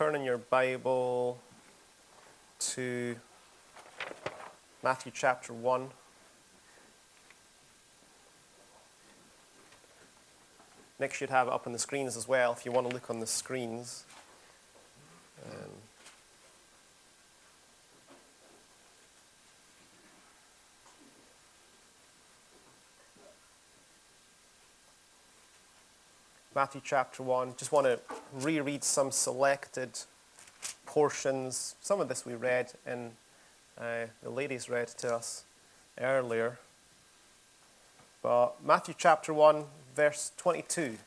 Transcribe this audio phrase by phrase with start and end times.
[0.00, 1.38] turn in your Bible
[2.58, 3.14] to
[4.82, 5.90] Matthew chapter 1.
[10.98, 13.10] Nick should have it up on the screens as well if you want to look
[13.10, 14.06] on the screens.
[15.44, 15.68] Um,
[26.60, 27.54] Matthew chapter 1.
[27.56, 27.98] Just want to
[28.34, 29.98] reread some selected
[30.84, 31.74] portions.
[31.80, 33.12] Some of this we read and
[33.80, 35.44] uh, the ladies read to us
[35.98, 36.58] earlier.
[38.22, 39.64] But Matthew chapter 1,
[39.96, 40.98] verse 22.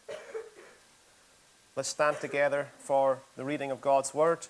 [1.76, 4.48] Let's stand together for the reading of God's word.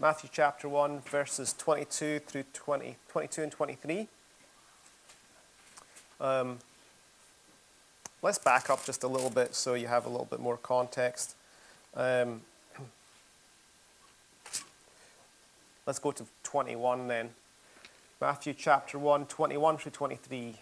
[0.00, 4.08] Matthew chapter 1, verses 22 through 20, 22 and 23.
[6.20, 6.58] Um,
[8.26, 11.36] let's back up just a little bit so you have a little bit more context.
[11.94, 12.40] Um,
[15.86, 17.30] let's go to 21 then.
[18.20, 20.56] Matthew chapter 1, 21 through 23.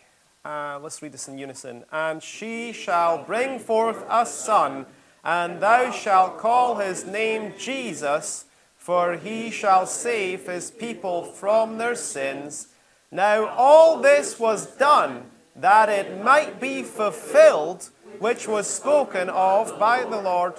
[0.45, 1.84] Uh, let's read this in unison.
[1.91, 4.84] And she shall bring forth a son,
[5.25, 8.45] and thou shalt call his name Jesus,
[8.77, 12.69] for he shall save his people from their sins.
[13.11, 20.02] Now all this was done that it might be fulfilled which was spoken of by
[20.05, 20.55] the Lord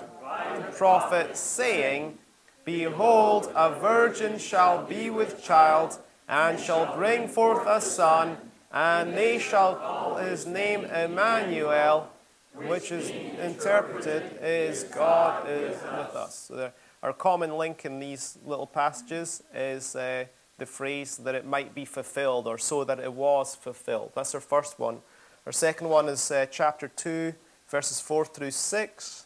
[0.55, 2.17] the prophet, saying,
[2.63, 8.37] Behold, a virgin shall be with child, and shall bring forth a son,
[8.71, 12.09] and they shall call his name Emmanuel,
[12.55, 16.45] which is interpreted is God is with us.
[16.47, 16.71] So
[17.03, 20.25] our common link in these little passages is uh,
[20.57, 24.11] the phrase that it might be fulfilled, or so that it was fulfilled.
[24.15, 24.99] That's our first one.
[25.45, 27.33] Our second one is uh, chapter 2,
[27.67, 29.25] verses 4 through 6.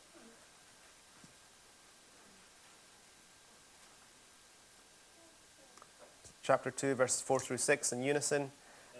[6.41, 8.51] Chapter 2, verses 4 through 6 in unison.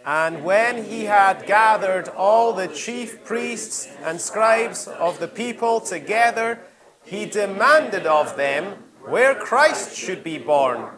[0.06, 6.60] And when he had gathered all the chief priests and scribes of the people together,
[7.04, 10.88] he demanded of them where Christ should be born.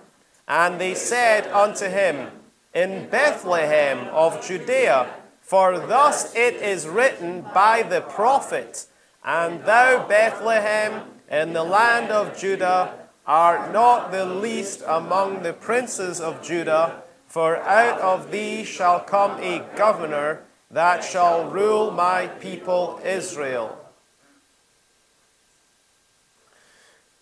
[0.46, 2.30] And they said unto him,
[2.74, 5.08] In Bethlehem of Judea,
[5.40, 8.86] for thus it is written by the prophet,
[9.24, 16.20] And thou, Bethlehem, in the land of Judah, art not the least among the princes
[16.20, 23.00] of Judah, for out of thee shall come a governor that shall rule my people
[23.04, 23.78] Israel.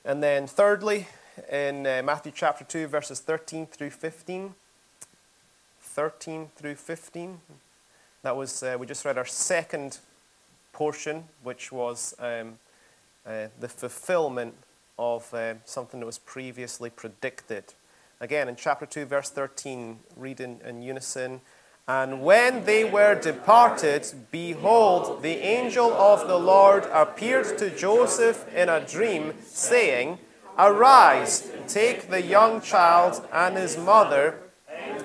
[0.05, 1.09] And then, thirdly,
[1.51, 4.55] in uh, Matthew chapter 2, verses 13 through 15.
[5.81, 7.41] 13 through 15.
[8.23, 9.99] That was, uh, we just read our second
[10.73, 12.59] portion, which was um,
[13.27, 14.55] uh, the fulfillment
[14.99, 17.65] of uh, something that was previously predicted.
[18.21, 21.41] Again, in chapter 2, verse 13, read in, in unison.
[21.89, 28.69] And when they were departed, behold, the angel of the Lord appeared to Joseph in
[28.69, 30.19] a dream, saying,
[30.63, 34.41] Arise, take the young child and his mother,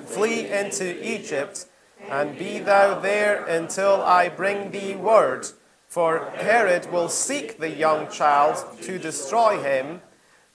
[0.05, 1.67] flee into Egypt,
[2.09, 5.47] and be thou there until I bring thee word.
[5.87, 10.01] For Herod will seek the young child to destroy him.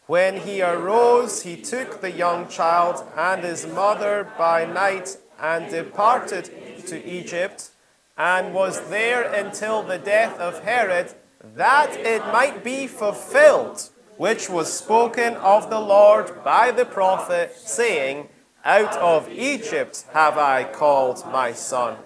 [0.06, 6.44] When he arose, he took the young child and his mother by night and departed
[6.88, 7.70] to Egypt,
[8.18, 11.14] and was there until the death of Herod,
[11.56, 13.88] that it might be fulfilled
[14.20, 18.28] which was spoken of the Lord by the prophet, saying,
[18.66, 21.97] Out of Egypt have I called my son.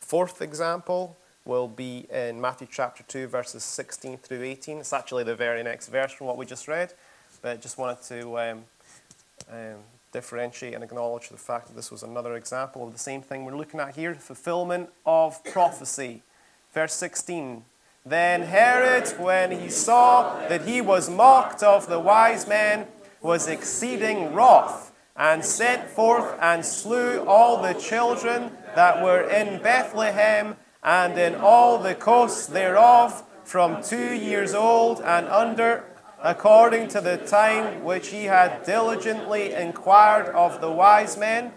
[0.00, 4.78] Fourth example will be in Matthew chapter 2, verses 16 through 18.
[4.78, 6.92] It's actually the very next verse from what we just read,
[7.40, 8.64] but just wanted to um,
[9.48, 9.76] um,
[10.10, 13.56] differentiate and acknowledge the fact that this was another example of the same thing we're
[13.56, 16.24] looking at here fulfillment of prophecy.
[16.72, 17.62] Verse 16
[18.06, 22.86] then Herod, when he saw that he was mocked of the wise men,
[23.22, 30.56] was exceeding wroth, and sent forth and slew all the children that were in Bethlehem
[30.82, 35.84] and in all the coasts thereof, from two years old and under,
[36.22, 41.52] according to the time which he had diligently inquired of the wise men.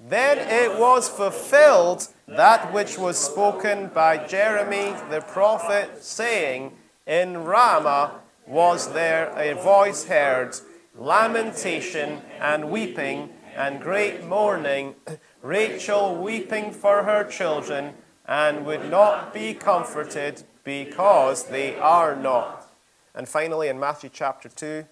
[0.00, 6.72] Then it was fulfilled that which was spoken by Jeremy the prophet, saying,
[7.06, 10.56] In Ramah was there a voice heard,
[10.96, 14.94] lamentation and weeping and great mourning,
[15.42, 17.94] Rachel weeping for her children,
[18.26, 22.70] and would not be comforted because they are not.
[23.14, 24.86] And finally, in Matthew chapter 2,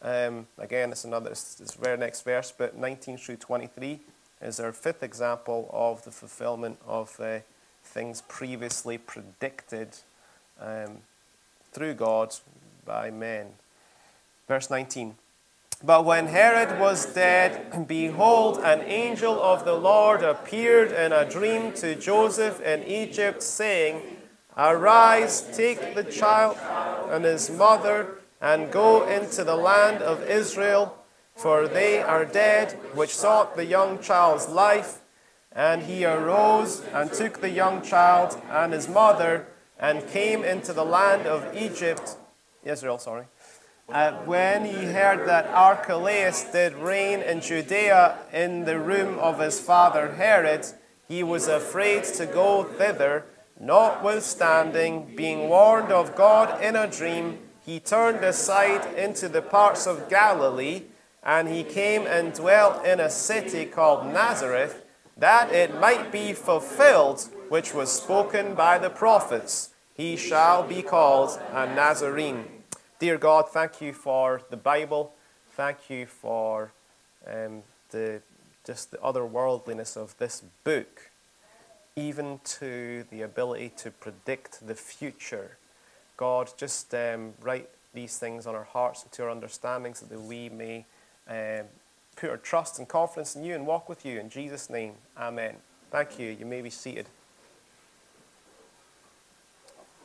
[0.00, 4.00] Um, again, it's another, it's, it's very next verse, but 19 through 23
[4.40, 7.40] is our fifth example of the fulfillment of uh,
[7.82, 9.88] things previously predicted
[10.60, 10.98] um,
[11.72, 12.34] through God
[12.84, 13.48] by men.
[14.46, 15.14] Verse 19.
[15.82, 21.72] But when Herod was dead, behold, an angel of the Lord appeared in a dream
[21.74, 24.02] to Joseph in Egypt, saying,
[24.56, 26.56] Arise, take the child
[27.12, 30.97] and his mother, and go into the land of Israel,
[31.38, 35.00] for they are dead which sought the young child's life.
[35.52, 39.46] And he arose and took the young child and his mother,
[39.80, 42.16] and came into the land of Egypt,
[42.64, 43.24] Israel, sorry
[43.88, 49.60] uh, when he heard that Archelaus did reign in Judea in the room of his
[49.60, 50.66] father Herod,
[51.08, 53.24] he was afraid to go thither.
[53.58, 60.08] Notwithstanding, being warned of God in a dream, he turned aside into the parts of
[60.08, 60.82] Galilee,
[61.28, 64.82] and he came and dwelt in a city called Nazareth,
[65.14, 71.38] that it might be fulfilled which was spoken by the prophets He shall be called
[71.52, 72.46] a Nazarene.
[72.98, 75.12] Dear God, thank you for the Bible.
[75.52, 76.72] Thank you for
[77.26, 78.22] um, the,
[78.64, 81.10] just the otherworldliness of this book,
[81.94, 85.58] even to the ability to predict the future.
[86.16, 90.20] God, just um, write these things on our hearts and to our understandings so that
[90.20, 90.86] we may
[91.28, 91.66] um,
[92.16, 94.18] put our trust and confidence in you and walk with you.
[94.18, 95.56] In Jesus' name, amen.
[95.90, 96.30] Thank you.
[96.30, 97.06] You may be seated.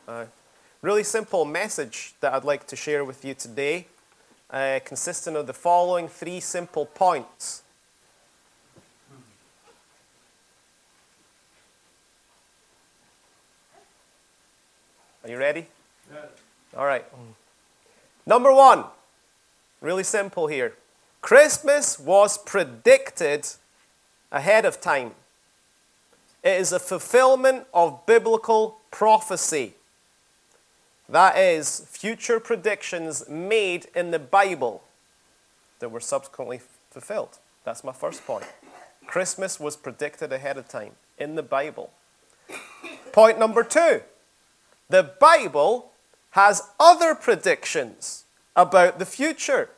[0.08, 0.26] Uh,
[0.84, 3.88] Really simple message that I'd like to share with you today,
[4.50, 7.64] uh, consisting of the following three simple points.
[15.24, 15.68] Are you ready?
[16.14, 16.20] Yeah.
[16.78, 17.06] All right.
[18.26, 18.84] Number one,
[19.80, 20.74] really simple here.
[21.24, 23.48] Christmas was predicted
[24.30, 25.12] ahead of time.
[26.44, 29.76] It is a fulfillment of biblical prophecy.
[31.08, 34.84] That is, future predictions made in the Bible
[35.80, 36.60] that were subsequently
[36.92, 37.40] fulfilled.
[37.64, 38.46] That's my first point.
[39.08, 41.92] Christmas was predicted ahead of time in the Bible.
[43.14, 44.02] Point number two
[44.90, 45.94] the Bible
[46.32, 48.26] has other predictions
[48.58, 49.70] about the future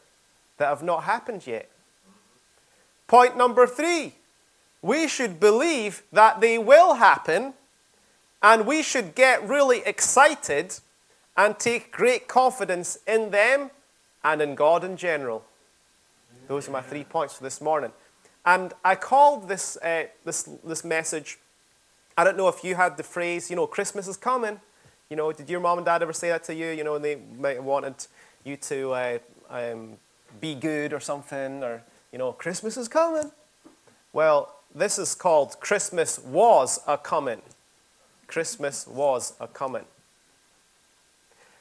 [0.57, 1.69] that have not happened yet.
[3.07, 4.15] Point number three
[4.81, 7.55] we should believe that they will happen,
[8.43, 10.79] and we should get really excited
[11.35, 13.71] and take great confidence in them
[14.23, 15.43] and in God in general.
[16.47, 17.91] Those are my three points for this morning.
[18.45, 21.39] And I called this, uh, this, this message,
[22.15, 24.59] I don't know if you had the phrase, you know, Christmas is coming.
[25.09, 26.67] You know, did your mom and dad ever say that to you?
[26.67, 27.95] You know, and they might have wanted
[28.43, 29.17] you to uh,
[29.49, 29.97] um,
[30.39, 33.31] be good or something, or, you know, Christmas is coming.
[34.13, 37.41] Well, this is called Christmas was a coming.
[38.27, 39.85] Christmas was a coming.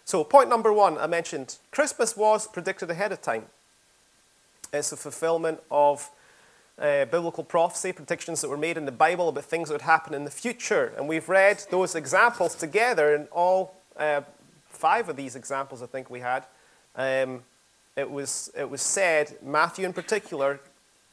[0.04, 3.46] So, point number one, I mentioned Christmas was predicted ahead of time.
[4.72, 6.10] It's a fulfillment of
[6.78, 10.12] uh, biblical prophecy, predictions that were made in the Bible about things that would happen
[10.12, 10.92] in the future.
[10.96, 14.22] And we've read those examples together in all uh,
[14.68, 16.44] five of these examples, I think we had.
[16.96, 17.42] Um,
[17.96, 20.60] it, was, it was said, Matthew in particular,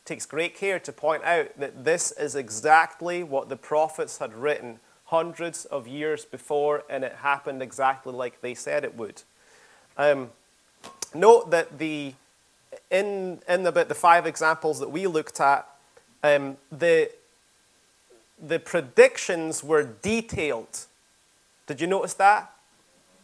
[0.05, 4.79] takes great care to point out that this is exactly what the prophets had written
[5.05, 9.21] hundreds of years before, and it happened exactly like they said it would.
[9.97, 10.31] Um,
[11.13, 12.13] note that the
[12.89, 15.67] in in about the five examples that we looked at,
[16.23, 17.11] um, the
[18.41, 20.85] the predictions were detailed.
[21.67, 22.51] Did you notice that?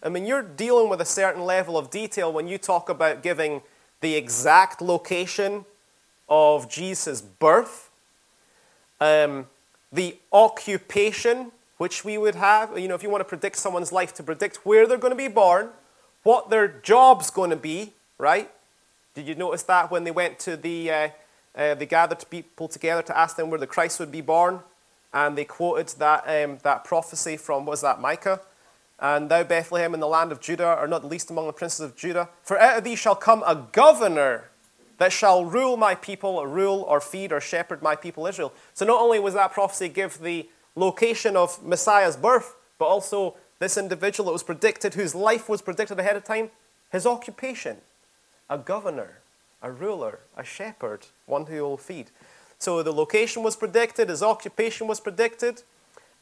[0.04, 3.62] I mean, you're dealing with a certain level of detail when you talk about giving
[4.02, 5.66] the exact location
[6.30, 7.90] of Jesus' birth,
[9.02, 9.48] um,
[9.92, 12.78] the occupation which we would have.
[12.78, 15.18] You know, if you want to predict someone's life, to predict where they're going to
[15.18, 15.70] be born,
[16.24, 18.52] what their job's going to be, right?
[19.16, 21.10] Did you notice that when they went to the, uh,
[21.56, 24.60] uh, they gathered people together to ask them where the Christ would be born,
[25.14, 28.42] and they quoted that, um, that prophecy from, was that, Micah?
[29.00, 31.82] And thou, Bethlehem, in the land of Judah, are not the least among the princes
[31.82, 32.30] of Judah.
[32.42, 34.50] For out of thee shall come a governor
[34.98, 38.54] that shall rule my people, rule or feed or shepherd my people Israel.
[38.74, 43.78] So not only was that prophecy give the location of Messiah's birth, but also this
[43.78, 46.50] individual that was predicted, whose life was predicted ahead of time,
[46.92, 47.78] his occupation
[48.50, 49.20] a governor,
[49.62, 52.10] a ruler, a shepherd, one who will feed.
[52.60, 55.64] So the location was predicted, his occupation was predicted,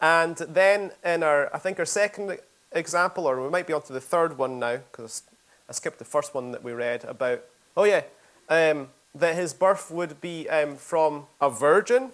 [0.01, 2.39] and then in our, I think our second
[2.75, 5.24] example, or we might be on to the third one now, because
[5.67, 7.44] I skipped the first one that we read about
[7.77, 8.03] Oh, yeah.
[8.48, 12.12] Um, that his birth would be um, from a virgin.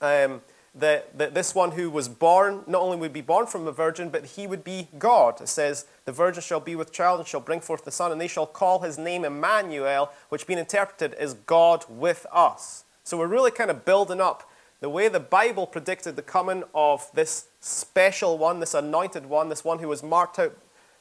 [0.00, 0.42] Um,
[0.74, 4.08] that, that this one who was born not only would be born from a virgin,
[4.08, 5.40] but he would be God.
[5.40, 8.20] It says, The virgin shall be with child and shall bring forth the son, and
[8.20, 12.84] they shall call his name Emmanuel, which being interpreted is God with us.
[13.02, 14.48] So we're really kind of building up
[14.80, 19.64] the way the Bible predicted the coming of this special one, this anointed one, this
[19.64, 20.56] one who was marked out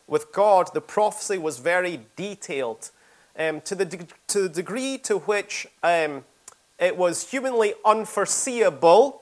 [0.08, 0.70] with God.
[0.74, 2.92] The prophecy was very detailed
[3.38, 6.26] um, to, the de- to the degree to which um,
[6.78, 9.22] it was humanly unforeseeable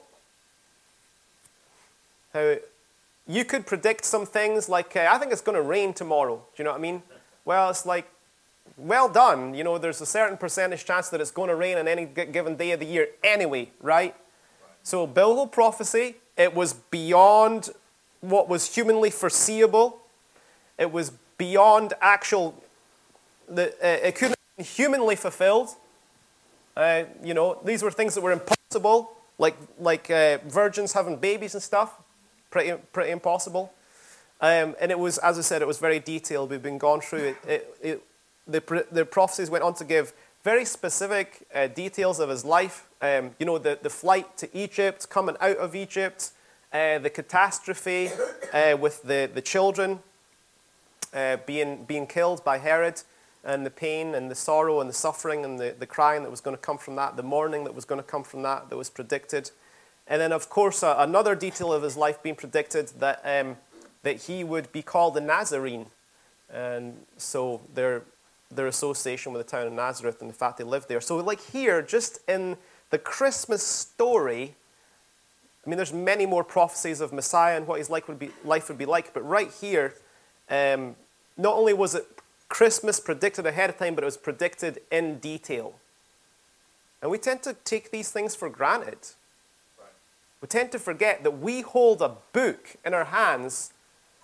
[2.33, 2.55] how
[3.27, 6.35] you could predict some things like, uh, I think it's going to rain tomorrow.
[6.35, 7.03] Do you know what I mean?
[7.45, 8.09] Well, it's like,
[8.77, 9.53] well done.
[9.53, 12.55] You know, there's a certain percentage chance that it's going to rain on any given
[12.55, 14.15] day of the year anyway, right?
[14.83, 17.69] So, biblical prophecy, it was beyond
[18.21, 19.99] what was humanly foreseeable.
[20.77, 22.63] It was beyond actual,
[23.49, 25.69] uh, it couldn't humanly fulfilled.
[26.75, 31.53] Uh, you know, these were things that were impossible, like, like uh, virgins having babies
[31.55, 31.99] and stuff
[32.49, 33.73] pretty, pretty impossible.
[34.39, 36.51] Um, and it was, as I said, it was very detailed.
[36.51, 37.37] We've been gone through it.
[37.47, 38.03] it, it
[38.47, 40.13] the, the prophecies went on to give
[40.43, 42.87] very specific uh, details of his life.
[43.01, 46.31] Um, you know, the, the flight to Egypt, coming out of Egypt,
[46.73, 48.09] uh, the catastrophe
[48.53, 49.99] uh, with the, the children
[51.13, 53.01] uh, being, being killed by Herod,
[53.43, 56.41] and the pain and the sorrow and the suffering and the, the crying that was
[56.41, 58.75] going to come from that, the mourning that was going to come from that, that
[58.75, 59.51] was predicted.
[60.05, 63.57] And then, of course, another detail of his life being predicted that, um,
[64.03, 65.87] that he would be called a Nazarene.
[66.49, 68.03] And so their,
[68.49, 71.01] their association with the town of Nazareth and the fact they lived there.
[71.01, 72.57] So, like here, just in
[72.89, 74.55] the Christmas story,
[75.65, 78.69] I mean, there's many more prophecies of Messiah and what his life would be, life
[78.69, 79.95] would be like, but right here,
[80.49, 80.95] um,
[81.35, 82.05] not only was it
[82.47, 85.75] Christmas predicted ahead of time, but it was predicted in detail.
[87.01, 88.97] And we tend to take these things for granted.
[90.41, 93.73] We tend to forget that we hold a book in our hands.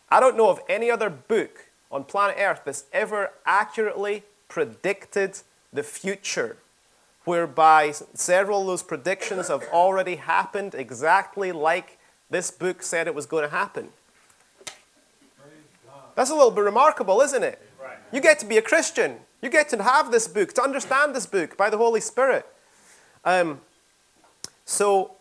[0.10, 5.40] I don't know of any other book on planet Earth that's ever accurately predicted
[5.72, 6.58] the future,
[7.24, 11.98] whereby several of those predictions have already happened exactly like
[12.30, 13.90] this book said it was going to happen.
[16.16, 17.62] That's a little bit remarkable, isn't it?
[18.12, 19.18] You get to be a Christian.
[19.42, 22.46] You get to have this book, to understand this book by the Holy Spirit.
[23.26, 23.62] Um,
[24.66, 25.12] so,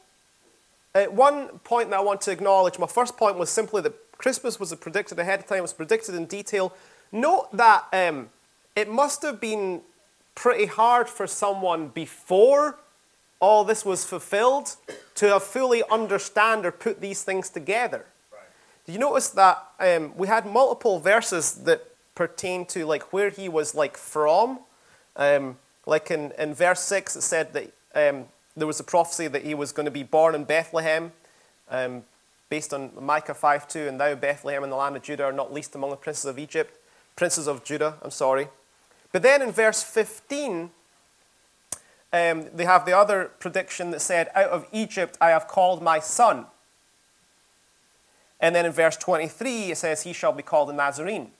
[0.94, 4.60] uh, one point that I want to acknowledge, my first point was simply that Christmas
[4.60, 6.72] was predicted ahead of time, it was predicted in detail.
[7.10, 8.30] Note that um,
[8.76, 9.82] it must have been
[10.36, 12.78] pretty hard for someone before
[13.40, 14.76] all this was fulfilled
[15.16, 18.06] to have fully understand or put these things together.
[18.32, 18.40] Right.
[18.86, 23.48] Did you notice that um, we had multiple verses that pertain to like where he
[23.48, 24.60] was like from?
[25.16, 28.26] Um, like in, in verse 6, it said that um,
[28.56, 31.10] there was a prophecy that he was going to be born in Bethlehem,
[31.68, 32.04] um,
[32.52, 35.74] based on Micah 5:2, and thou Bethlehem in the land of Judah are not least
[35.74, 36.78] among the princes of Egypt,
[37.16, 37.96] princes of Judah.
[38.02, 38.48] I'm sorry.
[39.10, 40.70] But then in verse 15,
[42.12, 45.98] um, they have the other prediction that said, "Out of Egypt I have called my
[45.98, 46.46] son."
[48.38, 51.32] And then in verse 23, it says, "He shall be called a Nazarene."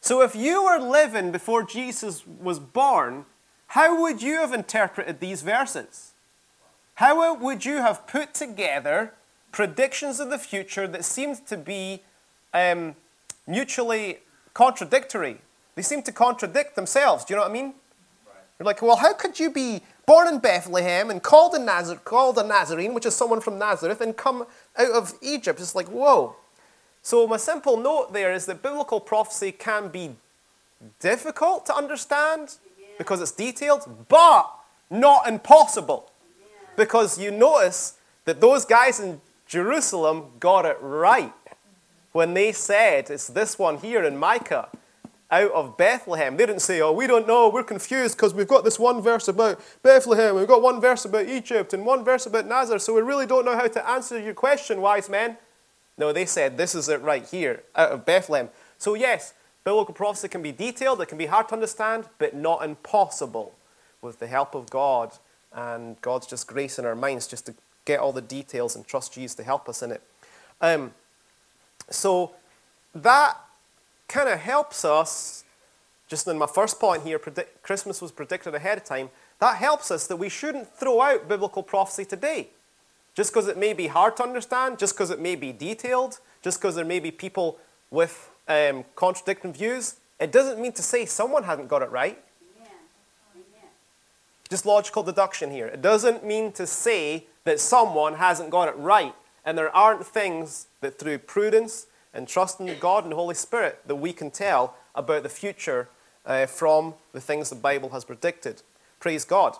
[0.00, 3.26] So if you were living before Jesus was born,
[3.74, 6.12] how would you have interpreted these verses?
[6.94, 9.14] How would you have put together
[9.52, 12.02] predictions of the future that seemed to be
[12.52, 12.96] um,
[13.46, 14.18] mutually
[14.54, 15.38] contradictory?
[15.74, 17.24] They seem to contradict themselves.
[17.24, 17.66] Do you know what I mean?
[18.26, 18.36] Right.
[18.58, 22.38] You're like, well, how could you be born in Bethlehem and called a, Nazar- called
[22.38, 25.60] a Nazarene, which is someone from Nazareth, and come out of Egypt?
[25.60, 26.36] It's like, whoa.
[27.02, 30.16] So, my simple note there is that biblical prophecy can be
[31.00, 32.86] difficult to understand yeah.
[32.98, 34.50] because it's detailed, but
[34.90, 36.10] not impossible.
[36.76, 39.20] Because you notice that those guys in
[39.52, 41.34] Jerusalem got it right
[42.12, 44.70] when they said, it's this one here in Micah,
[45.30, 46.38] out of Bethlehem.
[46.38, 49.28] They didn't say, oh, we don't know, we're confused because we've got this one verse
[49.28, 53.02] about Bethlehem, we've got one verse about Egypt, and one verse about Nazareth, so we
[53.02, 55.36] really don't know how to answer your question, wise men.
[55.98, 58.48] No, they said, this is it right here, out of Bethlehem.
[58.78, 62.64] So, yes, biblical prophecy can be detailed, it can be hard to understand, but not
[62.64, 63.52] impossible
[64.00, 65.12] with the help of God
[65.52, 69.12] and God's just grace in our minds just to get all the details and trust
[69.14, 70.02] Jesus to help us in it.
[70.60, 70.92] Um,
[71.90, 72.32] so
[72.94, 73.36] that
[74.08, 75.44] kind of helps us.
[76.08, 79.08] Just in my first point here, predict, Christmas was predicted ahead of time.
[79.38, 82.48] That helps us that we shouldn't throw out biblical prophecy today.
[83.14, 86.60] Just because it may be hard to understand, just because it may be detailed, just
[86.60, 87.58] because there may be people
[87.90, 92.22] with um, contradicting views, it doesn't mean to say someone hasn't got it right.
[94.48, 95.66] Just logical deduction here.
[95.66, 99.14] It doesn't mean to say that someone hasn't got it right.
[99.44, 103.80] And there aren't things that through prudence and trust in God and the Holy Spirit
[103.86, 105.88] that we can tell about the future
[106.26, 108.62] uh, from the things the Bible has predicted.
[109.00, 109.56] Praise God.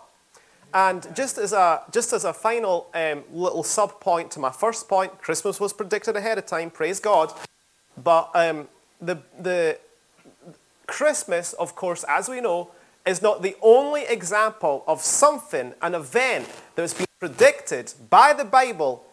[0.73, 4.87] And just as a, just as a final um, little sub point to my first
[4.87, 7.31] point, Christmas was predicted ahead of time, praise God.
[8.01, 8.67] But um,
[8.99, 9.77] the, the
[10.87, 12.71] Christmas, of course, as we know,
[13.05, 18.43] is not the only example of something, an event that has been predicted by the
[18.43, 19.05] Bible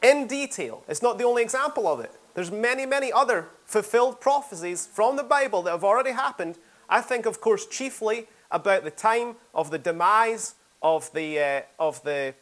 [0.00, 0.84] in detail.
[0.86, 2.12] It's not the only example of it.
[2.34, 6.58] There's many, many other fulfilled prophecies from the Bible that have already happened.
[6.88, 12.00] I think, of course, chiefly about the time of the demise of the, uh, of
[12.04, 12.34] the,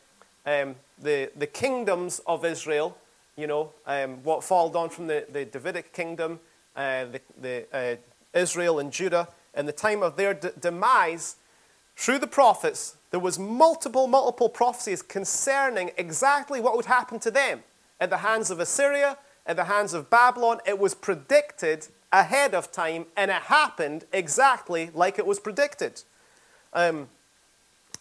[0.44, 2.98] um, the, the kingdoms of Israel,
[3.34, 6.38] you know, um, what followed on from the, the Davidic kingdom,
[6.76, 7.96] uh, the, the, uh,
[8.38, 11.36] Israel and Judah, and the time of their d- demise,
[11.96, 17.62] through the prophets, there was multiple, multiple prophecies concerning exactly what would happen to them
[18.00, 20.58] at the hands of Assyria, at the hands of Babylon.
[20.66, 26.02] It was predicted ahead of time, and it happened exactly like it was predicted.
[26.72, 27.08] Um,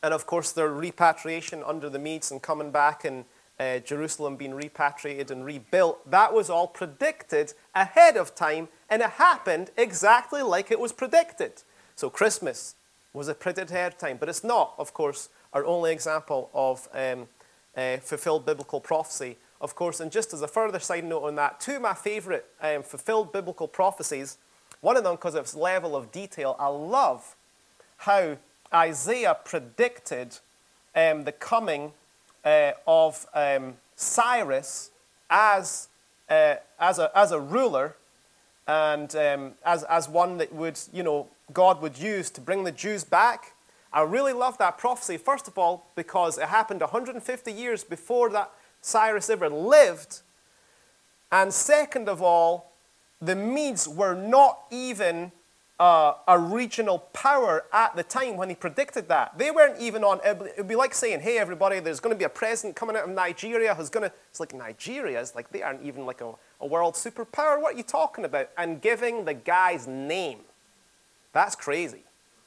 [0.02, 3.26] and of course, their repatriation under the Medes and coming back and
[3.60, 9.12] uh, Jerusalem being repatriated and rebuilt, that was all predicted ahead of time, and it
[9.12, 11.62] happened exactly like it was predicted.
[11.96, 12.74] So, Christmas
[13.14, 16.88] was a predicted ahead of time, but it's not, of course, our only example of
[16.94, 17.28] um,
[17.78, 20.02] uh, fulfilled biblical prophecy of course.
[20.02, 23.32] And just as a further side note on that, two of my favorite um, fulfilled
[23.32, 24.38] biblical prophecies,
[24.82, 27.36] one of them because of its level of detail, I love
[28.00, 28.38] how
[28.74, 30.38] Isaiah predicted
[30.94, 31.94] um, the coming
[32.44, 34.92] uh, of um, Cyrus
[35.30, 35.88] as,
[36.30, 37.96] uh, as, a, as a ruler
[38.68, 42.72] and um, as, as one that would, you know, God would use to bring the
[42.72, 43.54] Jews back.
[43.92, 48.52] I really love that prophecy, first of all, because it happened 150 years before that
[48.82, 50.22] Cyrus ever lived.
[51.32, 52.72] And second of all,
[53.22, 55.32] the Medes were not even
[55.80, 59.38] uh, a regional power at the time when he predicted that.
[59.38, 62.26] They weren't even on, it would be like saying, hey, everybody, there's going to be
[62.26, 65.62] a president coming out of Nigeria who's going to, it's like Nigeria it's like, they
[65.62, 67.62] aren't even like a, a world superpower.
[67.62, 68.50] What are you talking about?
[68.58, 70.40] And giving the guy's name.
[71.34, 72.04] That's crazy.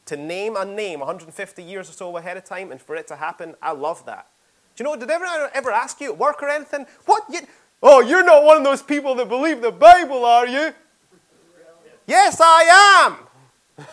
[0.06, 3.16] To name a name 150 years or so ahead of time and for it to
[3.16, 4.28] happen, I love that.
[4.76, 6.86] Do you know, did anyone ever ask you at work or anything?
[7.06, 7.24] What?
[7.28, 7.40] You,
[7.82, 10.72] oh, you're not one of those people that believe the Bible, are you?
[12.06, 13.16] Yes, I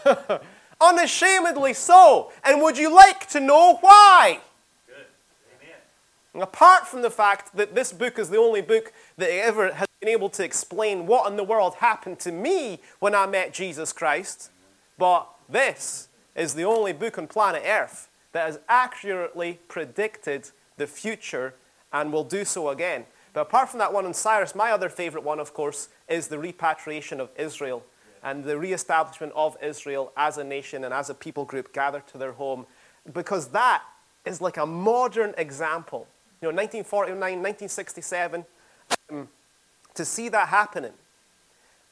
[0.06, 0.40] am.
[0.82, 2.32] Unashamedly so.
[2.44, 4.40] And would you like to know why?
[4.86, 5.06] Good.
[6.36, 6.44] Amen.
[6.44, 10.10] Apart from the fact that this book is the only book that ever has been
[10.10, 14.52] able to explain what in the world happened to me when I met Jesus Christ,
[15.04, 21.56] but this is the only book on planet Earth that has accurately predicted the future
[21.92, 23.04] and will do so again.
[23.34, 26.40] But apart from that one on Cyrus, my other favorite one, of course, is the
[26.40, 27.84] repatriation of Israel
[28.24, 32.18] and the reestablishment of Israel as a nation and as a people group gathered to
[32.18, 32.66] their home.
[33.12, 33.84] Because that
[34.24, 36.08] is like a modern example.
[36.42, 38.46] You know, 1949, 1967,
[39.12, 39.28] um,
[39.96, 40.94] to see that happening.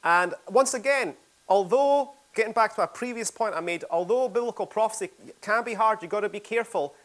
[0.01, 1.15] And once again,
[1.49, 5.09] although, getting back to a previous point I made, although biblical prophecy
[5.41, 6.95] can be hard, you've got to be careful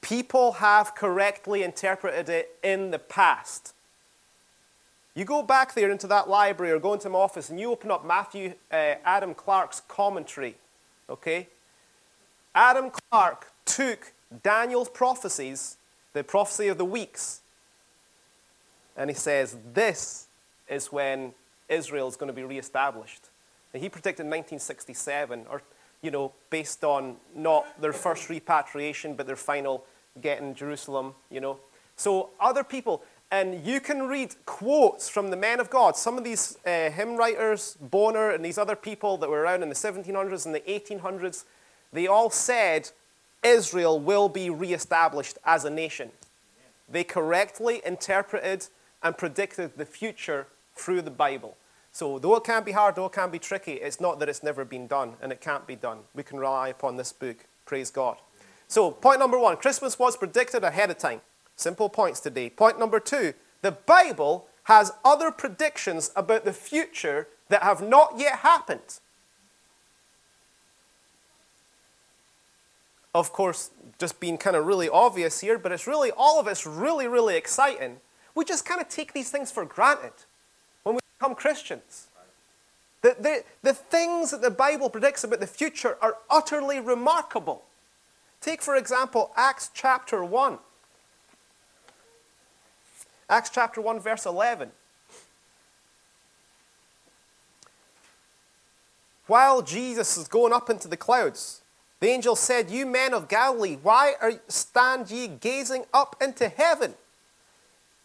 [0.00, 3.74] people have correctly interpreted it in the past.
[5.14, 7.90] You go back there into that library or go into my office and you open
[7.90, 10.56] up Matthew uh, Adam Clarke's commentary,
[11.10, 11.48] okay?
[12.54, 15.76] Adam Clarke took Daniel's prophecies,
[16.12, 17.40] the prophecy of the weeks,
[18.96, 20.26] and he says, This
[20.68, 21.34] is when
[21.68, 23.28] Israel is going to be reestablished.
[23.78, 25.62] He predicted 1967, or
[26.02, 29.84] you know, based on not their first repatriation, but their final
[30.20, 31.58] getting Jerusalem, you know.
[31.96, 35.96] So other people, and you can read quotes from the men of God.
[35.96, 39.68] Some of these uh, hymn writers, Bonar and these other people that were around in
[39.68, 41.44] the 1700s and the 1800s,
[41.92, 42.90] they all said
[43.42, 46.10] Israel will be reestablished as a nation.
[46.88, 48.66] They correctly interpreted
[49.02, 51.56] and predicted the future through the Bible.
[51.92, 54.42] So, though it can be hard, though it can be tricky, it's not that it's
[54.42, 56.00] never been done and it can't be done.
[56.14, 57.46] We can rely upon this book.
[57.64, 58.18] Praise God.
[58.68, 61.22] So, point number one Christmas was predicted ahead of time.
[61.56, 62.50] Simple points today.
[62.50, 68.40] Point number two the Bible has other predictions about the future that have not yet
[68.40, 69.00] happened.
[73.14, 76.66] Of course, just being kind of really obvious here, but it's really, all of it's
[76.66, 77.96] really, really exciting.
[78.34, 80.12] We just kind of take these things for granted
[81.18, 82.06] become Christians.
[83.02, 87.64] The, the, the things that the Bible predicts about the future are utterly remarkable.
[88.40, 90.58] Take, for example, Acts chapter 1.
[93.30, 94.70] Acts chapter 1, verse 11.
[99.26, 101.60] While Jesus is going up into the clouds,
[102.00, 106.94] the angel said, You men of Galilee, why are, stand ye gazing up into heaven?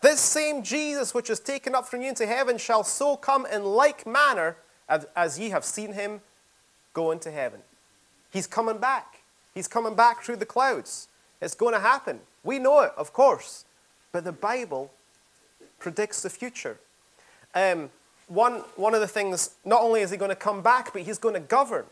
[0.03, 3.63] This same Jesus which is taken up from you into heaven shall so come in
[3.63, 4.57] like manner
[4.89, 6.19] as, as ye have seen him
[6.91, 7.61] go into heaven.
[8.29, 9.21] He's coming back.
[9.53, 11.07] He's coming back through the clouds.
[11.41, 12.19] It's going to happen.
[12.43, 13.63] We know it, of course.
[14.11, 14.91] But the Bible
[15.79, 16.79] predicts the future.
[17.55, 17.89] Um,
[18.27, 21.17] one, one of the things, not only is he going to come back, but he's
[21.17, 21.85] going to govern,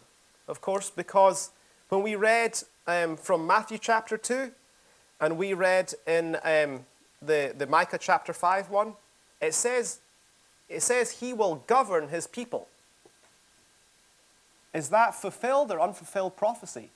[0.49, 1.51] of course, because
[1.87, 4.51] when we read um, from Matthew chapter 2
[5.21, 6.85] and we read in um,
[7.21, 8.93] the, the Micah chapter 5 one,
[9.41, 9.99] it says,
[10.69, 12.67] it says he will govern his people.
[14.73, 16.89] Is that fulfilled or unfulfilled prophecy?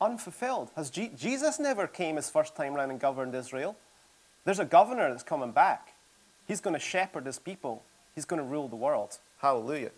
[0.00, 0.70] Unfulfilled.
[0.76, 3.76] Has G- Jesus never came his first time around and governed Israel?
[4.44, 5.94] There's a governor that's coming back.
[6.46, 7.82] He's going to shepherd his people.
[8.14, 9.18] He's going to rule the world.
[9.38, 9.90] Hallelujah.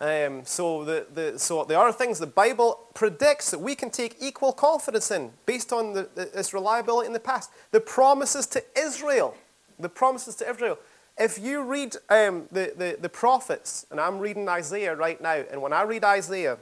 [0.00, 4.16] Um, so, the, the, so there are things the Bible predicts that we can take
[4.18, 7.50] equal confidence in based on the, its reliability in the past.
[7.70, 9.36] The promises to Israel.
[9.78, 10.78] The promises to Israel.
[11.18, 15.60] If you read um, the, the, the prophets, and I'm reading Isaiah right now, and
[15.60, 16.56] when I read Isaiah,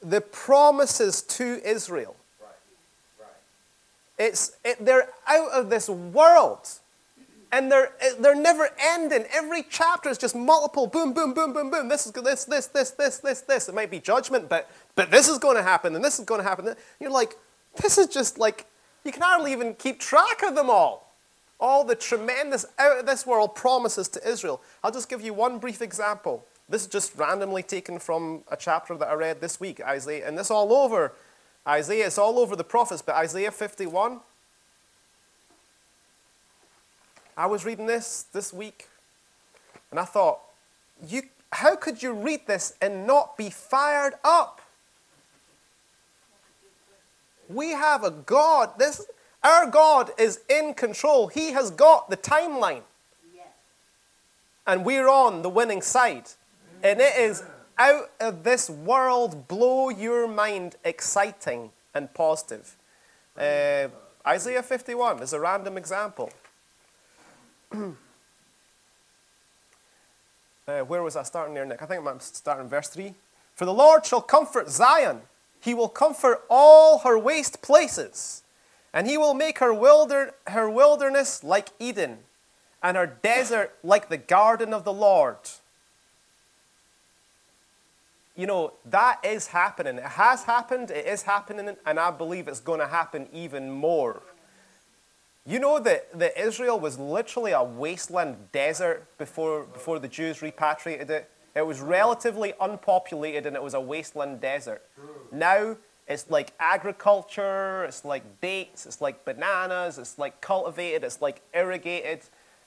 [0.00, 2.14] the promises to Israel,
[4.18, 6.68] it's, it, they're out of this world.
[7.52, 9.26] And they're, they're never ending.
[9.30, 11.88] Every chapter is just multiple boom, boom, boom, boom, boom.
[11.88, 13.68] This is this, this, this, this, this, this.
[13.68, 16.40] It might be judgment, but, but this is going to happen, and this is going
[16.40, 16.74] to happen.
[16.98, 17.36] You're like,
[17.76, 18.66] this is just like,
[19.04, 21.14] you can hardly even keep track of them all.
[21.60, 24.62] All the tremendous out of this world promises to Israel.
[24.82, 26.46] I'll just give you one brief example.
[26.68, 30.38] This is just randomly taken from a chapter that I read this week, Isaiah, and
[30.38, 31.12] this all over
[31.68, 32.06] Isaiah.
[32.06, 34.20] It's all over the prophets, but Isaiah 51.
[37.36, 38.88] I was reading this this week,
[39.90, 40.40] and I thought,
[41.06, 44.60] you, how could you read this and not be fired up?
[47.48, 48.78] We have a God.
[48.78, 49.06] This,
[49.42, 51.28] our God is in control.
[51.28, 52.82] He has got the timeline.
[54.66, 56.28] And we're on the winning side.
[56.82, 57.42] And it is
[57.78, 62.76] out of this world, blow your mind, exciting and positive.
[63.36, 63.88] Uh,
[64.26, 66.30] Isaiah 51 is a random example.
[70.68, 71.82] uh, where was I starting there, Nick?
[71.82, 73.14] I think I'm starting verse 3.
[73.54, 75.22] For the Lord shall comfort Zion,
[75.60, 78.42] he will comfort all her waste places,
[78.92, 82.18] and he will make her, wilder, her wilderness like Eden,
[82.82, 85.36] and her desert like the garden of the Lord.
[88.34, 89.98] You know, that is happening.
[89.98, 94.22] It has happened, it is happening, and I believe it's going to happen even more.
[95.44, 101.10] You know that, that Israel was literally a wasteland desert before, before the Jews repatriated
[101.10, 101.30] it?
[101.54, 104.82] It was relatively unpopulated and it was a wasteland desert.
[105.32, 105.76] Now
[106.06, 112.20] it's like agriculture, it's like dates, it's like bananas, it's like cultivated, it's like irrigated.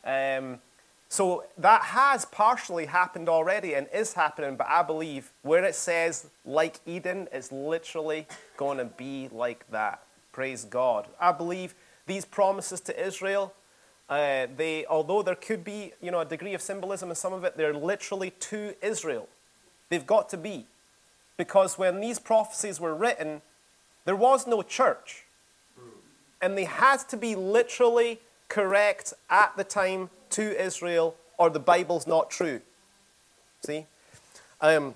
[0.03, 0.59] Um,
[1.07, 6.27] so that has partially happened already and is happening, but I believe where it says
[6.43, 10.03] like Eden, it's literally going to be like that.
[10.31, 11.07] Praise God.
[11.19, 11.73] I believe
[12.05, 13.53] these promises to Israel,
[14.09, 17.43] uh, they, although there could be you know, a degree of symbolism in some of
[17.43, 19.27] it, they're literally to Israel.
[19.89, 20.65] They've got to be.
[21.37, 23.41] Because when these prophecies were written,
[24.05, 25.25] there was no church.
[26.41, 32.05] And they had to be literally correct at the time to Israel, or the Bible's
[32.05, 32.61] not true.
[33.65, 33.85] See?
[34.61, 34.95] Um,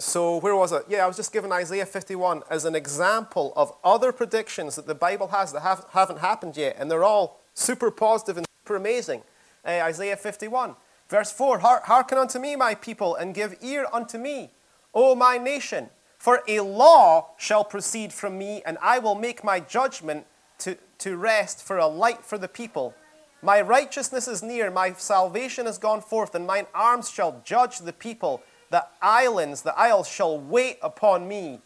[0.00, 0.84] so where was it?
[0.88, 4.94] Yeah, I was just given Isaiah 51 as an example of other predictions that the
[4.94, 9.22] Bible has that have, haven't happened yet, and they're all super positive and super amazing.
[9.64, 10.74] Uh, Isaiah 51,
[11.08, 14.50] verse 4 Hearken unto me, my people, and give ear unto me,
[14.94, 15.90] O my nation.
[16.18, 20.26] For a law shall proceed from me, and I will make my judgment
[20.58, 22.94] to, to rest for a light for the people.
[23.42, 27.92] My righteousness is near, my salvation is gone forth, and mine arms shall judge the
[27.92, 28.42] people.
[28.70, 31.60] The islands, the isles shall wait upon me,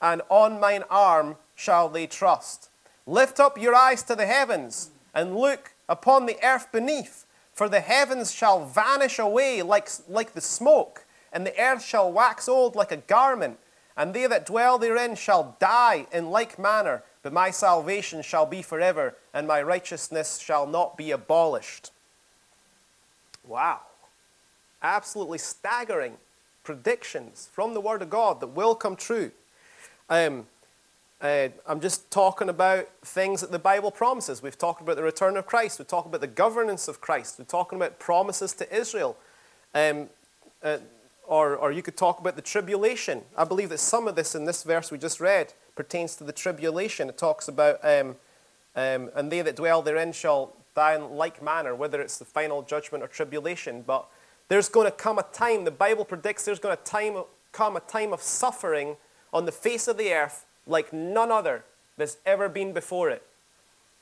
[0.00, 2.68] and on mine arm shall they trust.
[3.06, 7.80] Lift up your eyes to the heavens, and look upon the earth beneath, for the
[7.80, 12.92] heavens shall vanish away like, like the smoke, and the earth shall wax old like
[12.92, 13.58] a garment,
[13.96, 17.02] and they that dwell therein shall die in like manner.
[17.22, 21.92] But my salvation shall be forever, and my righteousness shall not be abolished.
[23.46, 23.80] Wow.
[24.82, 26.16] Absolutely staggering
[26.62, 29.30] predictions from the Word of God that will come true.
[30.08, 30.46] Um,
[31.20, 34.42] uh, I'm just talking about things that the Bible promises.
[34.42, 35.78] We've talked about the return of Christ.
[35.78, 37.38] We've talked about the governance of Christ.
[37.38, 39.16] We're talking about promises to Israel.
[39.74, 40.08] Um,
[40.62, 40.78] uh,
[41.26, 43.22] or, or you could talk about the tribulation.
[43.36, 46.32] I believe that some of this in this verse we just read pertains to the
[46.32, 47.08] tribulation.
[47.08, 48.16] It talks about, um,
[48.74, 52.62] um, and they that dwell therein shall die in like manner, whether it's the final
[52.62, 53.82] judgment or tribulation.
[53.86, 54.06] But
[54.52, 57.16] there's going to come a time, the Bible predicts there's going to time,
[57.52, 58.96] come a time of suffering
[59.32, 61.64] on the face of the earth like none other
[61.96, 63.22] that's ever been before it.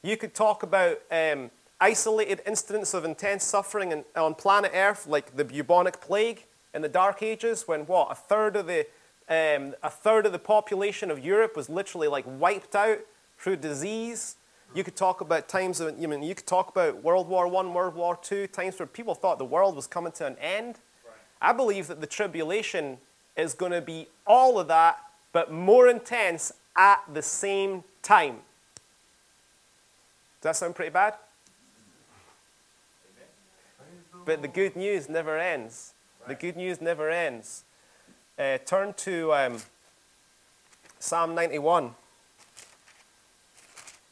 [0.02, 5.36] You could talk about um, isolated incidents of intense suffering in, on planet Earth, like
[5.36, 8.88] the bubonic plague in the Dark Ages, when what a third of the
[9.28, 12.98] um, a third of the population of Europe was literally like wiped out
[13.38, 14.34] through disease.
[14.72, 17.74] You could talk about times of, you mean, you could talk about World War One,
[17.74, 20.76] World War Two, times where people thought the world was coming to an end.
[21.04, 21.14] Right.
[21.42, 22.98] I believe that the tribulation
[23.36, 24.98] is going to be all of that,
[25.32, 28.36] but more intense at the same time.
[30.40, 31.14] Does that sound pretty bad?
[34.24, 35.94] But the good news never ends.
[36.28, 37.64] The good news never ends.
[38.38, 39.58] Uh, turn to um,
[40.98, 41.94] Psalm 91.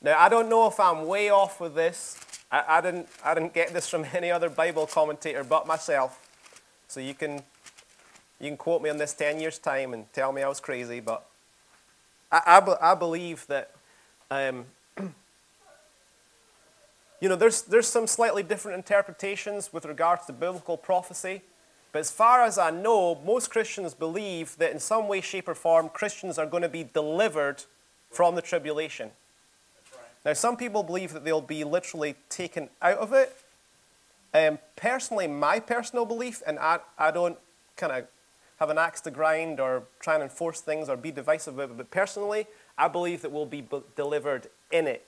[0.01, 2.19] Now, I don't know if I'm way off with this.
[2.53, 6.25] I, I, didn't, I didn't get this from any other Bible commentator but myself.
[6.87, 7.43] So you can,
[8.41, 11.01] you can quote me on this 10 years' time and tell me I was crazy,
[11.01, 11.27] but
[12.31, 13.73] I, I, I believe that,
[14.31, 14.67] um,
[17.21, 21.43] you know, there's, there's some slightly different interpretations with regards to biblical prophecy.
[21.91, 25.55] But as far as I know, most Christians believe that in some way, shape, or
[25.55, 27.65] form, Christians are going to be delivered
[28.11, 29.11] from the tribulation.
[30.25, 33.37] Now, some people believe that they'll be literally taken out of it.
[34.35, 37.39] Um, personally, my personal belief, and I, I don't
[37.77, 38.07] kind of
[38.59, 41.77] have an axe to grind or try and enforce things or be divisive about it,
[41.77, 43.65] but personally, I believe that we'll be
[43.97, 45.07] delivered in it.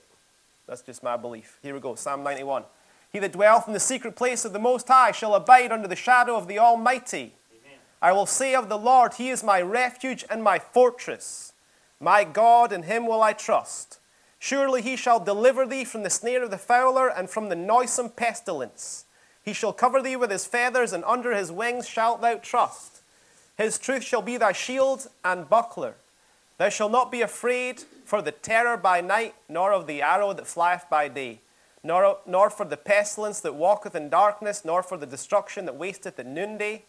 [0.67, 1.59] That's just my belief.
[1.61, 2.63] Here we go Psalm 91.
[3.11, 5.95] He that dwelleth in the secret place of the Most High shall abide under the
[5.97, 7.33] shadow of the Almighty.
[7.51, 7.79] Amen.
[8.01, 11.51] I will say of the Lord, He is my refuge and my fortress.
[11.99, 13.99] My God, in Him will I trust.
[14.41, 18.09] Surely He shall deliver thee from the snare of the fowler and from the noisome
[18.09, 19.05] pestilence.
[19.41, 23.01] He shall cover thee with His feathers, and under His wings shalt thou trust.
[23.57, 25.95] His truth shall be thy shield and buckler.
[26.57, 30.47] Thou shalt not be afraid for the terror by night, nor of the arrow that
[30.47, 31.39] flieth by day
[31.83, 36.19] nor, nor for the pestilence that walketh in darkness, nor for the destruction that wasteth
[36.19, 36.83] at noonday.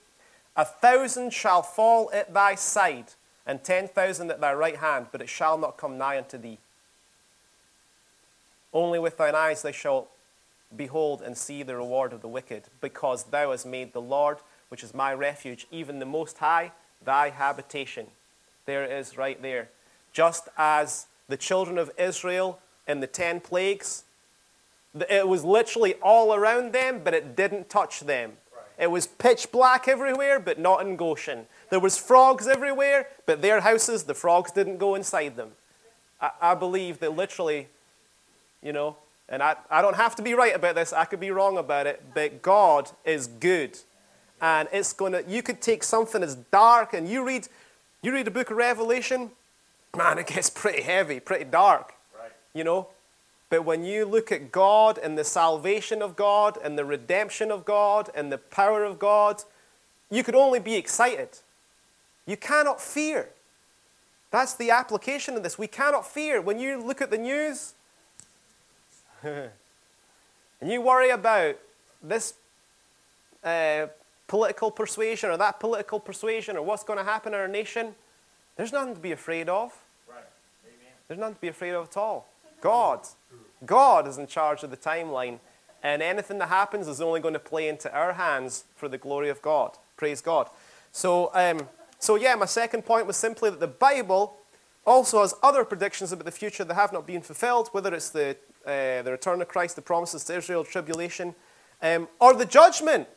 [0.57, 3.15] A thousand shall fall at thy side,
[3.47, 6.59] and ten thousand at thy right hand, but it shall not come nigh unto thee.
[8.73, 10.09] Only with thine eyes thou shalt
[10.75, 14.83] behold and see the reward of the wicked, because thou hast made the Lord, which
[14.83, 16.73] is my refuge, even the Most High,
[17.05, 18.07] thy habitation.
[18.65, 19.69] There it is right there.
[20.13, 22.59] Just as the children of Israel
[22.89, 24.05] in the ten plagues,
[25.11, 28.33] it was literally all around them, but it didn't touch them.
[28.79, 31.47] It was pitch black everywhere, but not in Goshen.
[31.71, 35.53] There was frogs everywhere, but their houses, the frogs didn't go inside them.
[36.21, 37.69] I, I believe that literally,
[38.63, 38.97] you know,
[39.29, 41.87] and I, I don't have to be right about this, I could be wrong about
[41.87, 43.79] it, but God is good.
[44.41, 47.49] And it's going to, you could take something as dark, and you read,
[48.03, 49.31] you read the book of Revelation,
[49.97, 51.95] man, it gets pretty heavy, pretty dark.
[52.19, 52.33] Right.
[52.55, 52.89] You know,
[53.53, 57.67] but when you look at God and the salvation of God and the redemption of
[57.67, 59.43] God and the power of God,
[60.11, 61.39] you could only be excited.
[62.27, 63.29] You cannot fear.
[64.31, 65.59] That's the application of this.
[65.59, 66.41] We cannot fear.
[66.41, 67.75] When you look at the news
[70.61, 71.57] and you worry about
[72.03, 72.35] this
[73.45, 73.87] uh,
[74.27, 77.95] political persuasion or that political persuasion or what's going to happen in our nation,
[78.57, 79.73] there's nothing to be afraid of.
[80.09, 80.25] Right.
[81.09, 82.29] There's nothing to be afraid of at all.
[82.61, 83.07] God.
[83.65, 85.39] God is in charge of the timeline,
[85.83, 89.29] and anything that happens is only going to play into our hands for the glory
[89.29, 89.77] of God.
[89.97, 90.49] Praise God.
[90.91, 94.37] So, um, so yeah, my second point was simply that the Bible
[94.85, 98.37] also has other predictions about the future that have not been fulfilled, whether it's the,
[98.67, 101.35] uh, the return of Christ, the promises to Israel, tribulation,
[101.83, 103.09] um, or the judgment.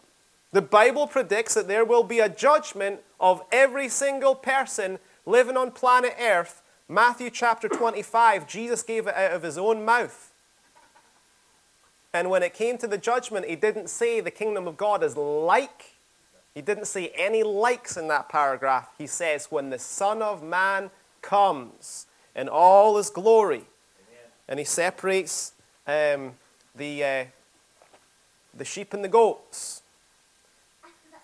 [0.51, 5.71] The Bible predicts that there will be a judgment of every single person living on
[5.71, 10.31] planet Earth Matthew chapter 25, Jesus gave it out of his own mouth.
[12.13, 15.17] And when it came to the judgment, he didn't say the kingdom of God is
[15.17, 15.95] like.
[16.53, 18.89] He didn't say any likes in that paragraph.
[18.99, 22.05] He says, when the Son of Man comes
[22.35, 23.63] in all his glory.
[24.47, 25.53] And he separates
[25.87, 26.33] um,
[26.75, 27.25] the, uh,
[28.53, 29.81] the sheep and the goats.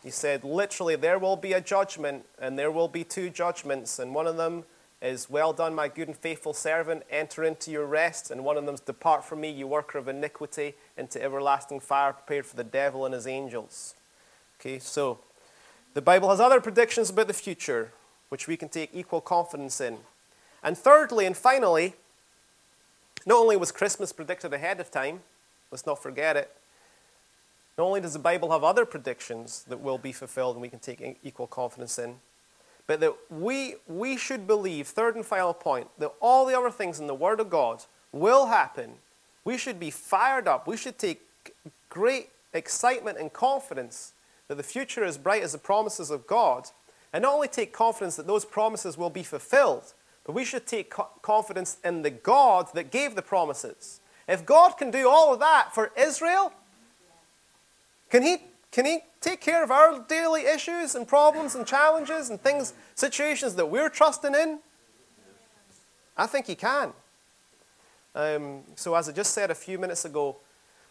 [0.03, 4.15] He said, literally, there will be a judgment, and there will be two judgments, and
[4.15, 4.63] one of them
[5.01, 8.65] is, Well done, my good and faithful servant, enter into your rest, and one of
[8.65, 12.63] them is, Depart from me, you worker of iniquity, into everlasting fire prepared for the
[12.63, 13.95] devil and his angels.
[14.59, 15.19] Okay, so
[15.93, 17.91] the Bible has other predictions about the future,
[18.29, 19.97] which we can take equal confidence in.
[20.63, 21.95] And thirdly and finally,
[23.25, 25.21] not only was Christmas predicted ahead of time,
[25.71, 26.51] let's not forget it,
[27.77, 30.79] not only does the Bible have other predictions that will be fulfilled and we can
[30.79, 32.15] take equal confidence in,
[32.87, 36.99] but that we, we should believe, third and final point, that all the other things
[36.99, 38.95] in the Word of God will happen.
[39.45, 40.67] We should be fired up.
[40.67, 41.21] We should take
[41.89, 44.13] great excitement and confidence
[44.47, 46.67] that the future is bright as the promises of God.
[47.13, 49.93] And not only take confidence that those promises will be fulfilled,
[50.31, 53.99] but we should take co- confidence in the God that gave the promises.
[54.29, 56.53] If God can do all of that for Israel,
[58.09, 58.37] can He,
[58.71, 63.55] can he take care of our daily issues and problems and challenges and things, situations
[63.55, 64.59] that we're trusting in?
[66.15, 66.93] I think He can.
[68.15, 70.37] Um, so, as I just said a few minutes ago,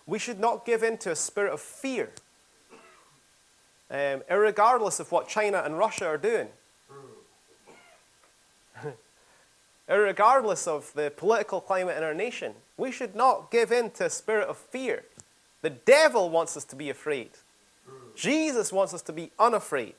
[0.04, 2.10] we should not give in to a spirit of fear,
[3.90, 6.48] um, regardless of what China and Russia are doing.
[9.98, 14.10] Regardless of the political climate in our nation, we should not give in to a
[14.10, 15.04] spirit of fear.
[15.62, 17.30] The devil wants us to be afraid.
[18.14, 19.94] Jesus wants us to be unafraid.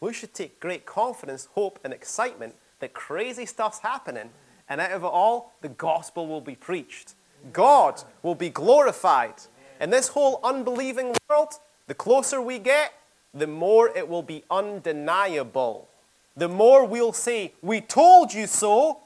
[0.00, 4.30] We should take great confidence, hope, and excitement that crazy stuff's happening,
[4.68, 7.14] and out of it all, the gospel will be preached.
[7.52, 9.34] God will be glorified.
[9.80, 11.54] In this whole unbelieving world,
[11.86, 12.92] the closer we get,
[13.32, 15.88] the more it will be undeniable.
[16.36, 19.00] The more we'll say, We told you so,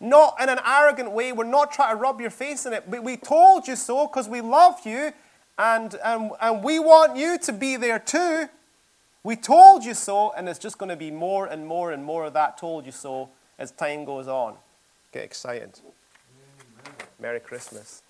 [0.00, 1.32] not in an arrogant way.
[1.32, 2.88] We're not trying to rub your face in it.
[2.88, 5.12] We, we told you so because we love you
[5.58, 8.48] and, and, and we want you to be there too.
[9.22, 12.26] We told you so, and it's just going to be more and more and more
[12.26, 14.56] of that told you so as time goes on.
[15.12, 15.80] Get excited.
[15.80, 17.08] Amen.
[17.18, 18.02] Merry Christmas.